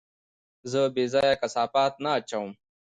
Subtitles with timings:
[0.71, 2.49] زه بېځايه کثافات نه اچوم.